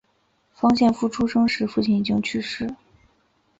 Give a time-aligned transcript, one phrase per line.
[0.51, 2.73] 方献夫出生时父亲已经去世。